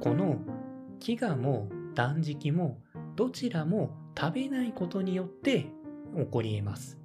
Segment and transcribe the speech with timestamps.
[0.00, 0.38] この
[0.98, 2.78] 飢餓も断食も
[3.16, 5.66] どちらも食べないことによって
[6.16, 6.98] 起こり得ます。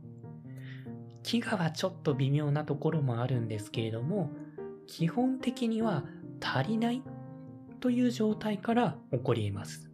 [1.24, 4.32] 飢餓はちょっと微妙なところもあるんですけれども、
[4.88, 6.06] 基本的には
[6.42, 7.04] 足りない
[7.82, 9.92] という状態から起こり得ます。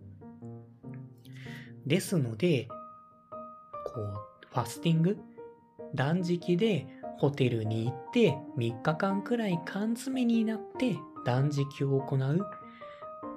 [1.85, 2.67] ですので、
[3.93, 5.17] こう、ファスティング？
[5.95, 6.87] 断食で
[7.17, 12.45] ホテルに行って3日間くらい缶詰になって断食を行う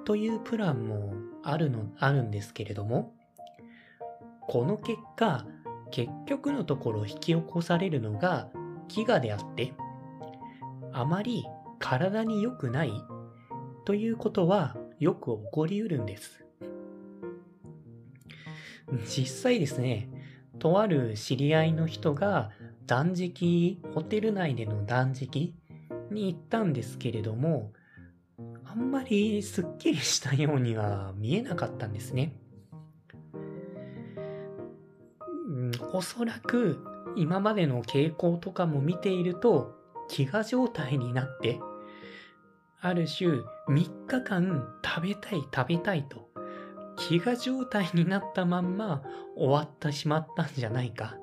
[0.05, 3.13] というプランもあるの、あるんですけれども、
[4.41, 5.45] この結果、
[5.91, 8.49] 結局のところ引き起こされるのが
[8.87, 9.73] 飢餓であって、
[10.93, 11.45] あまり
[11.79, 12.93] 体に良くない
[13.85, 16.45] ということはよく起こりうるんです。
[19.05, 20.09] 実際ですね、
[20.59, 22.51] とある知り合いの人が
[22.85, 25.55] 断食、ホテル内での断食
[26.11, 27.73] に行ったんですけれども、
[28.75, 32.35] んまりすっきりしたようには見えなかったんですね。
[35.47, 36.79] うんおそらく
[37.15, 39.75] 今までの傾向とかも見ていると
[40.09, 41.59] 飢餓状態になって、
[42.81, 43.29] ある種
[43.67, 46.29] 3日間食べたい食べたいと
[46.97, 49.01] 飢餓状態になったまんま
[49.35, 51.17] 終わってしまったんじゃないか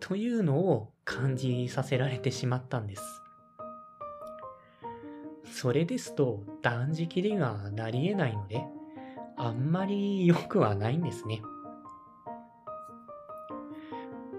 [0.00, 3.02] というのを感じさせられてしまったんです。
[5.60, 8.64] それですと断食ではなり得ないので、
[9.36, 11.42] あんまり良くはないんですね。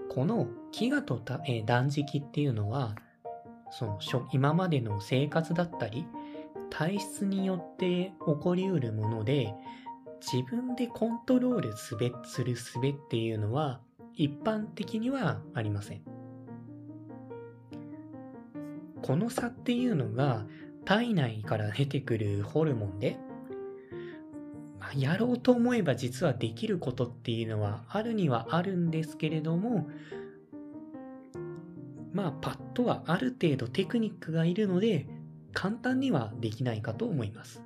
[0.07, 2.95] この飢餓とた、え断食っていうのは、
[3.69, 3.99] その
[4.31, 6.07] 今までの生活だったり、
[6.69, 9.53] 体質によって起こりうるもので、
[10.21, 13.81] 自分でコントロールすべ、するすべっていうのは
[14.13, 16.01] 一般的にはありません。
[19.01, 20.45] この差っていうのが
[20.85, 23.17] 体内から出てくるホルモンで、
[24.79, 29.87] まあやろうと思えば実はできることっていうのはあるにはあるんですけれども、
[32.13, 35.07] まあパッとはある程度テクニックがいるので
[35.53, 37.61] 簡単にはできないかと思います。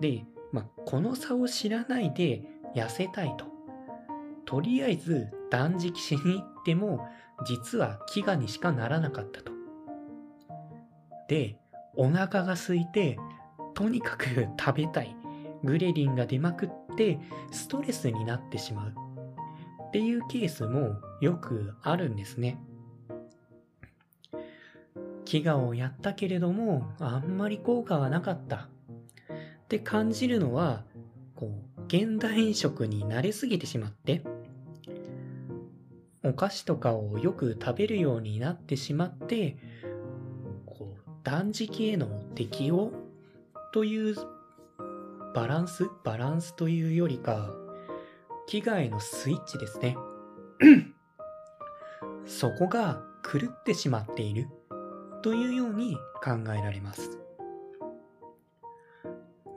[0.00, 2.42] で、まあ、この差を知らないで
[2.74, 3.44] 痩せたいと。
[4.46, 7.06] とりあえず断食しに行っても、
[7.46, 9.52] 実は飢餓にしかならなかったと。
[11.30, 11.54] で、
[11.94, 13.16] お腹が空いて、
[13.74, 15.14] とにかく食べたい。
[15.62, 17.20] グレリンが出まくって、
[17.52, 18.94] ストレスになってしまう。
[19.86, 22.58] っていうケースもよくあるんですね。
[25.24, 28.56] 飢餓をやったけれども、あんまり効果はなかった。
[28.56, 30.82] って感じるのは、
[31.36, 34.24] こう、現代飲食に慣れすぎてしまって、
[36.24, 39.56] お菓子とかをよく食べるようになってしまって、
[41.22, 42.92] 断食への適応
[43.72, 44.16] という
[45.34, 47.50] バランスバランスというよりか、
[48.48, 49.96] 飢餓へのスイッチですね。
[52.26, 54.48] そこが狂ってしまっている
[55.22, 57.18] というように考えられます。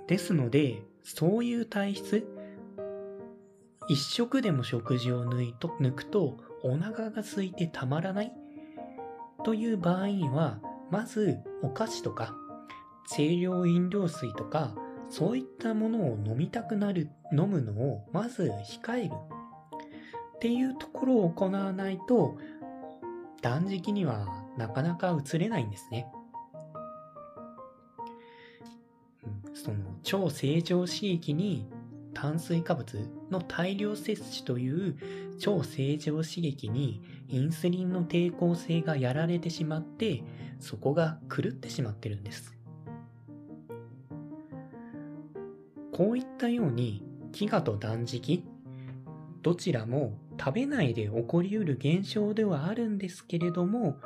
[0.08, 2.28] ですので、そういう体質、
[3.88, 8.32] 一食でも食事を抜いと抜くとお腹が空いてたまらない
[9.44, 10.60] という場合には、
[10.94, 12.36] まずお菓子とか
[13.10, 14.76] 清涼飲料水とか
[15.10, 18.52] そういったものを飲みたくなる、飲むのをまず
[18.84, 19.14] 控える
[20.36, 22.38] っていうところを行わないと
[23.42, 26.06] 断食にはなかなか移れないんですね。
[29.56, 31.68] その超正常刺激に
[32.14, 34.96] 炭水化物の大量摂取という
[35.40, 40.24] 超正常刺激にインスリンの抵抗性がやられてしまって
[40.60, 42.54] そこが狂ってしまってるんです。
[45.92, 48.44] こういったように飢餓と断食
[49.44, 53.98] どちらも食べないで起こりうる現象ではあるんですけれども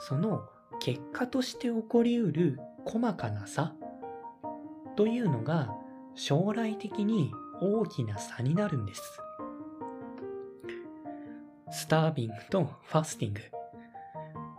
[0.00, 0.42] その
[0.80, 3.72] 結果として起こりうる細かな差
[4.96, 5.72] というのが
[6.16, 9.02] 将来的に大きな差になるんです。
[11.70, 13.40] スタービングとファスティング。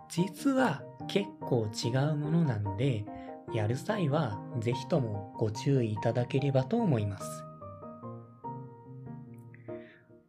[0.09, 3.05] 実は結構違うものなので、
[3.53, 7.43] やる際はぜひともご注意いただければと思います。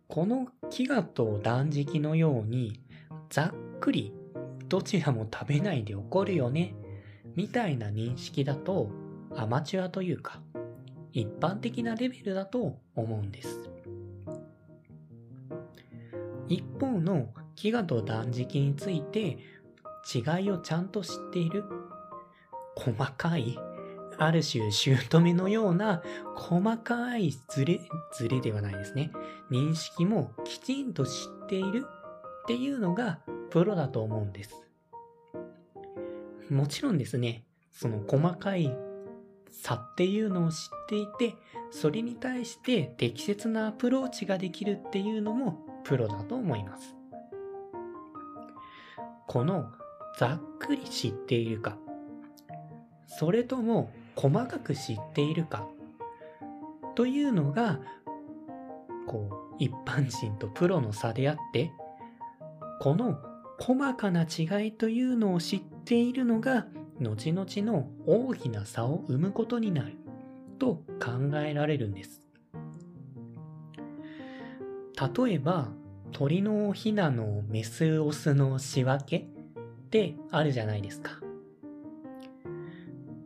[0.09, 2.81] この飢餓と断食のように、
[3.29, 4.13] ざっくり
[4.69, 6.75] どちらも食べないで起こるよね、
[7.37, 8.91] みたいな認識だと
[9.37, 10.41] アマチュアというか、
[11.13, 13.61] 一般的なレベルだと思うんです。
[16.49, 19.39] 一方の飢餓と断食について
[20.15, 21.65] 違いをちゃんと知っている。
[22.77, 23.59] 細かい、
[24.19, 26.03] ある種姑のような
[26.35, 27.81] 細かいズレ、
[28.15, 29.13] ズレではないですね。
[29.51, 31.85] 認識もきちんと知っている
[32.43, 33.21] っていうのが
[33.51, 34.55] プロだと思うんです。
[36.49, 38.75] もちろんですね、その細かい
[39.51, 40.59] 差っていうのを知っ
[40.89, 41.37] ていて、
[41.71, 46.97] それに対して適切なアプローチができるっていうのもプロだと思います。
[49.27, 49.71] この
[50.19, 51.77] ざっくり知っているか、
[53.07, 55.69] それとも細かく知っているか
[56.95, 57.81] というのが、
[59.07, 61.73] こう、一般人とプロの差であって、
[62.81, 63.19] この
[63.59, 66.67] 細かな違いというのを知っているのが、
[67.01, 69.97] 後々の大きな差を生むことになる
[70.59, 72.21] と考えられるんです。
[75.25, 75.69] 例えば、
[76.13, 81.13] 鳥のヒナのメスオスの仕分けってあるじゃないですか。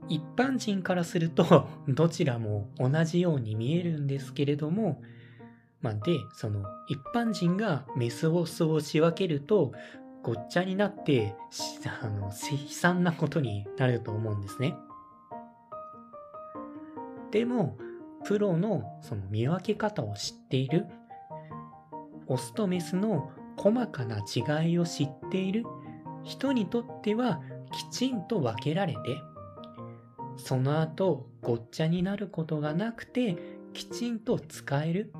[0.09, 5.03] 一般人からすると どちらも同じように見えるんですけれども、
[5.81, 9.73] まあ、で、その一般人がメスオスを仕分けると
[10.25, 11.37] ごっちゃになって
[12.03, 12.33] あの悲
[12.71, 14.75] 惨なことになると思うんですね。
[17.31, 17.77] でも、
[18.25, 20.87] プロのその見分け方を知っている、
[22.27, 25.65] オスとメスの細かな違いを知っている
[26.23, 29.01] 人にとってはきちんと分けられて、
[30.39, 33.37] その後ごっちゃになることがなくて
[33.75, 35.13] きちんと使える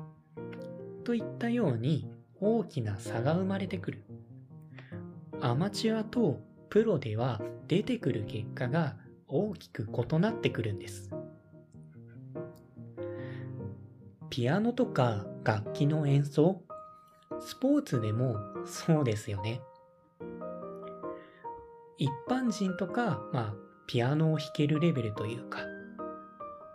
[1.03, 2.09] といったように
[2.41, 4.04] 大きな差が生まれてくる。
[5.41, 6.39] アマチュアと
[6.69, 8.95] プロでは出てくる結果が
[9.27, 11.11] 大きく異なってくるんです。
[14.29, 16.61] ピアノとか楽器の演奏、
[17.39, 19.61] スポーツでもそうですよね。
[21.97, 23.55] 一般人とか、まあ、
[23.87, 25.59] ピアノを弾けるレベルというか、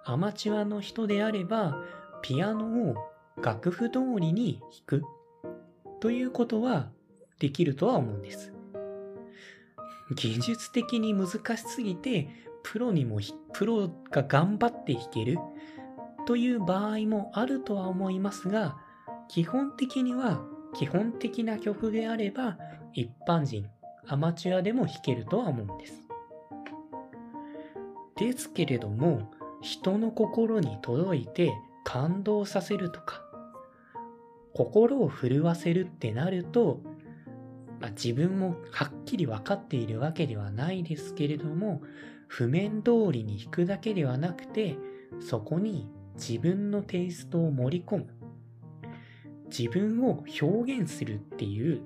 [0.05, 1.83] アマチュアの人であれば、
[2.23, 2.95] ピアノを
[3.43, 5.03] 楽譜通りに弾く
[6.01, 6.91] ということは
[7.41, 8.53] できるとは思うんです。
[10.15, 12.29] 技術的に難しすぎて、
[12.63, 13.21] プロにも、
[13.53, 15.39] プロが頑張って弾ける
[16.27, 18.77] という場合もあるとは思いますが、
[19.29, 20.45] 基本的には、
[20.75, 22.59] 基本的な曲であれば、
[22.93, 23.69] 一般人、
[24.07, 26.01] アマチュアでも弾けるとは思うんです。
[28.17, 29.31] ですけれども、
[29.63, 31.53] 人の心に届いて
[31.85, 33.23] 感動させるとか、
[34.55, 36.83] 心を震わせるってなると、
[37.81, 41.83] まあ、自分もはっきり分かっているわけではないですけれども、
[42.29, 44.77] 譜面通りに弾くだけではなくて、
[45.19, 48.07] そこに自分のテイストを盛り込む。
[49.49, 51.83] 自分を表現するっていう、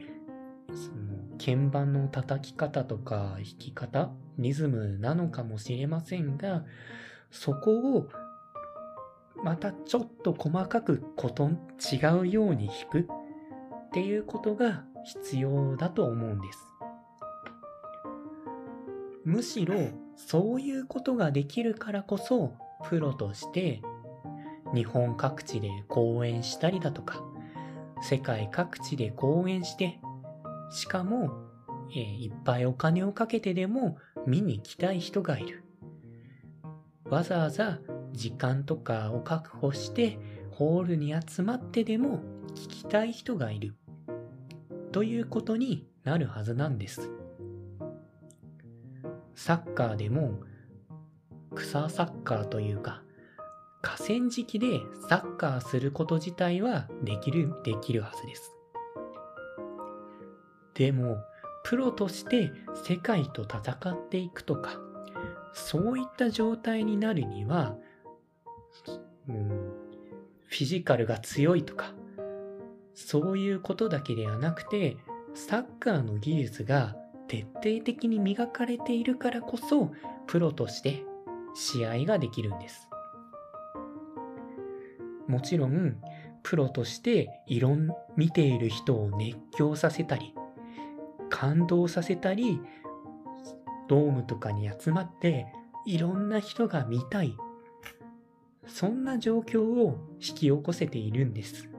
[0.75, 6.65] その鍵盤の叩き方とか弾き方、リズムなのかもしれませんが、
[7.31, 8.09] そこを
[9.43, 11.51] またちょっと細かくこと
[11.93, 13.07] 違うように弾くっ
[13.93, 16.59] ていうことが必要だと思うんです。
[19.25, 19.75] むしろ
[20.17, 22.55] そういうことができるからこそ
[22.89, 23.81] プロとして
[24.75, 27.23] 日本各地で講演したりだとか
[28.03, 29.99] 世界各地で講演して
[30.71, 31.31] しかも、
[31.91, 33.97] えー、いっぱいお金をかけてでも
[34.27, 35.65] 見に来たい人がいる
[37.05, 37.81] わざわざ
[38.13, 40.19] 時間とかを確保して
[40.51, 42.21] ホールに集まってでも
[42.55, 43.75] 聞きたい人がいる
[44.95, 47.11] ということになるはずなんです。
[49.35, 50.39] サッカーでも
[51.57, 53.03] 草サッカーというか
[53.83, 58.57] 河川敷でサッカーすること自体はできる、できるはずです。
[60.75, 61.19] でも、
[61.65, 62.53] プロとして
[62.87, 64.79] 世界と戦っていくとか、
[65.53, 67.77] そういった状態になるには、
[69.29, 69.49] うん、
[70.47, 71.95] フィジカルが強いとか、
[73.07, 74.97] そういうことだけではなくて、
[75.35, 76.97] サッカーの技術が
[77.29, 79.93] 徹底的に磨かれているからこそ、
[80.27, 81.05] プロとして
[81.55, 82.89] 試合ができるんです。
[85.29, 85.99] もちろん、
[86.43, 90.35] プロとしていろん、見ている人を熱狂させたり、
[91.29, 92.59] 感動させたり、
[93.87, 95.47] ドームとかに集まって
[95.85, 97.37] いろんな人が見たい。
[98.67, 101.74] そんな状況を引き起こせているんです。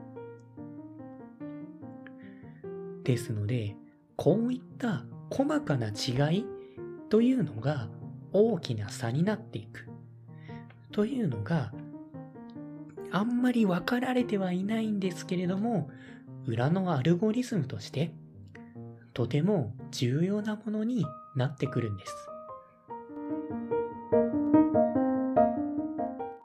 [3.06, 3.76] ですので、
[4.16, 6.46] こういった細かな違い
[7.08, 7.88] というのが
[8.32, 9.88] 大きな差になっていく。
[10.90, 11.72] というのが、
[13.12, 15.88] あんまり分かられてはいないんですけれども、
[16.46, 18.10] 裏のアルゴリズムとして、
[19.14, 22.12] とても重要なものになってくるんです。